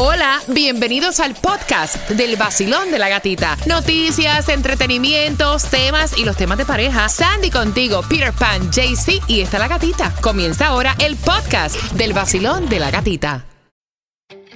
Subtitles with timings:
[0.00, 3.56] Hola, bienvenidos al podcast del vacilón de la gatita.
[3.66, 7.08] Noticias, entretenimientos, temas y los temas de pareja.
[7.08, 10.14] Sandy contigo, Peter Pan, JC y está la gatita.
[10.20, 13.44] Comienza ahora el podcast del vacilón de la gatita.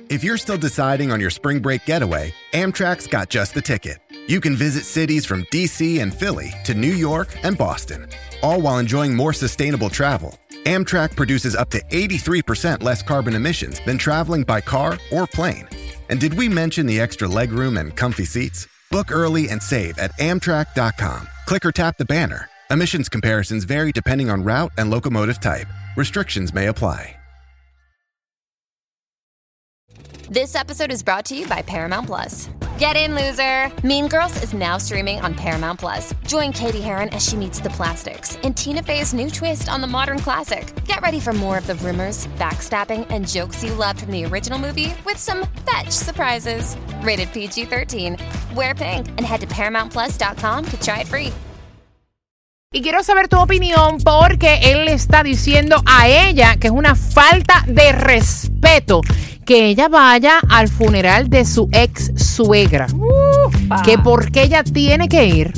[0.08, 3.98] If you're still deciding on your spring break getaway, Amtrak's got just the ticket.
[4.28, 8.06] You can visit cities from DC and Philly to New York and Boston,
[8.44, 10.38] all while enjoying more sustainable travel.
[10.64, 15.68] Amtrak produces up to 83% less carbon emissions than traveling by car or plane.
[16.08, 18.68] And did we mention the extra legroom and comfy seats?
[18.90, 21.28] Book early and save at Amtrak.com.
[21.46, 22.48] Click or tap the banner.
[22.70, 25.66] Emissions comparisons vary depending on route and locomotive type.
[25.96, 27.16] Restrictions may apply.
[30.30, 32.48] This episode is brought to you by Paramount Plus.
[32.78, 33.70] Get in, loser!
[33.86, 36.14] Mean Girls is now streaming on Paramount Plus.
[36.26, 39.86] Join Katie Heron as she meets the plastics in Tina Fey's new twist on the
[39.86, 40.72] modern classic.
[40.86, 44.58] Get ready for more of the rumors, backstabbing, and jokes you loved from the original
[44.58, 46.76] movie with some fetch surprises.
[47.02, 48.16] Rated PG 13.
[48.54, 51.32] Wear pink and head to ParamountPlus.com to try it free.
[52.74, 57.62] Y quiero saber tu opinión porque él está diciendo a ella que es una falta
[57.66, 59.02] de respeto
[59.44, 62.86] que ella vaya al funeral de su ex suegra.
[63.84, 65.52] Que porque ella tiene que ir,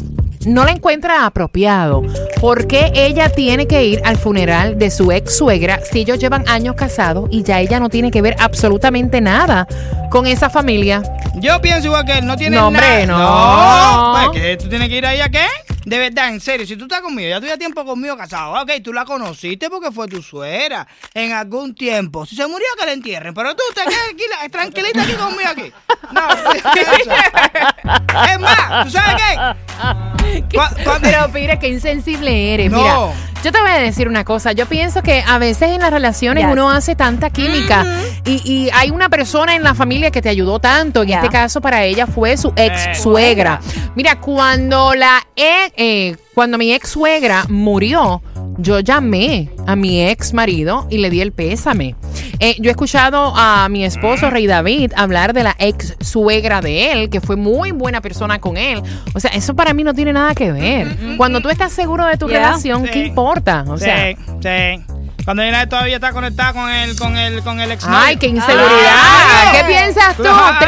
[0.47, 2.03] no la encuentra apropiado.
[2.41, 6.45] ¿Por qué ella tiene que ir al funeral de su ex suegra si ellos llevan
[6.49, 9.67] años casados y ya ella no tiene que ver absolutamente nada
[10.11, 11.03] con esa familia?
[11.37, 14.25] Yo pienso igual que él, no tiene No, hombre, nada.
[14.27, 14.33] no.
[14.33, 15.47] que tú tienes que ir ahí a qué?
[15.85, 18.93] De verdad, en serio, si tú estás conmigo, ya ya tiempo conmigo casado, ok, tú
[18.93, 22.25] la conociste porque fue tu suegra en algún tiempo.
[22.25, 25.49] Si se murió, que la entierren, pero tú te quedas aquí, la- tranquilita aquí conmigo
[25.51, 25.73] aquí.
[26.13, 26.29] No,
[28.33, 30.43] es más, ¿tú sabes qué?
[30.57, 32.71] Cu- cuando- Pero mire, qué insensible eres.
[32.71, 32.79] No.
[32.79, 32.97] Mira,
[33.45, 34.53] yo te voy a decir una cosa.
[34.53, 36.53] Yo pienso que a veces en las relaciones Yes.
[36.53, 37.85] uno hace tanta química
[38.25, 41.03] y, y hay una persona en la familia que te ayudó tanto.
[41.03, 41.19] En Yeah.
[41.19, 42.67] este caso, para ella fue su Eh.
[42.67, 43.61] ex suegra.
[43.95, 48.23] Mira, cuando la e- eh, cuando mi ex suegra murió,
[48.59, 51.95] yo llamé a mi ex marido y le di el pésame.
[52.41, 56.93] Eh, yo he escuchado a mi esposo, Rey David, hablar de la ex suegra de
[56.93, 58.83] él, que fue muy buena persona con él.
[59.15, 60.97] O sea, eso para mí no tiene nada que ver.
[61.17, 62.39] Cuando tú estás seguro de tu Yeah.
[62.41, 62.91] relación, Sí.
[62.93, 63.65] ¿qué importa?
[63.69, 64.85] O sea, sí, sí.
[65.25, 69.53] Cuando ella todavía está conectada con el, con el, con el ex Ay, qué inseguridad.
[69.53, 70.23] ¿Qué piensas tú?
[70.23, 70.59] Claro.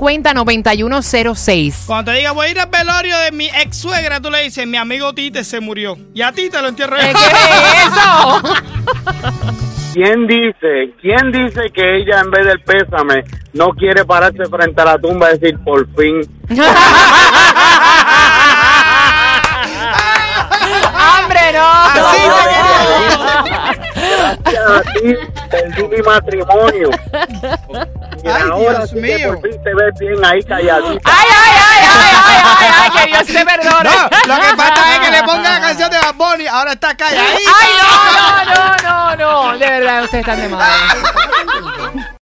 [0.00, 1.86] 305-550-9106.
[1.86, 4.66] Cuando te diga voy a ir al velorio de mi ex suegra, tú le dices,
[4.66, 5.98] mi amigo Tite se murió.
[6.14, 7.02] Y a ti te lo entierro yo.
[7.02, 8.42] ¿Qué es eso?
[9.92, 14.84] ¿Quién dice, quién dice que ella en vez del pésame no quiere pararse frente a
[14.84, 16.20] la tumba y decir por fin?
[25.14, 26.90] ti perdí mi matrimonio.
[28.22, 29.28] Y Ay, ahora Dios sí mío.
[29.40, 31.10] por fin te ves bien ahí calladita.
[31.10, 32.90] ¡Ay, ay, ay, ay, ay, ay, ay!
[32.90, 33.88] ¡Que Dios te perdone!
[33.88, 36.46] No, lo que falta es que le ponga la canción de Bad Bunny.
[36.46, 37.50] Ahora está calladita.
[37.62, 39.58] ¡Ay, no, no, no, no, no!
[39.58, 40.74] De verdad, ustedes están de madre.